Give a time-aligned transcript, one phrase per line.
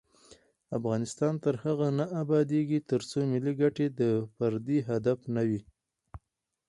[0.77, 4.01] افغانستان تر هغو نه ابادیږي، ترڅو ملي ګټې د
[4.35, 5.61] فردي هدف نه وي.